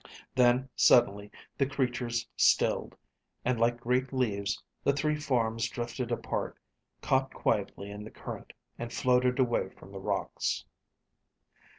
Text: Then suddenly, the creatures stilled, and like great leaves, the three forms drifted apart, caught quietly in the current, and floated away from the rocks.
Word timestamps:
Then 0.33 0.67
suddenly, 0.75 1.29
the 1.59 1.67
creatures 1.67 2.27
stilled, 2.35 2.95
and 3.45 3.59
like 3.59 3.79
great 3.79 4.11
leaves, 4.11 4.59
the 4.83 4.93
three 4.93 5.15
forms 5.15 5.69
drifted 5.69 6.11
apart, 6.11 6.57
caught 7.03 7.31
quietly 7.31 7.91
in 7.91 8.03
the 8.03 8.09
current, 8.09 8.51
and 8.79 8.91
floated 8.91 9.37
away 9.37 9.69
from 9.69 9.91
the 9.91 9.99
rocks. 9.99 10.65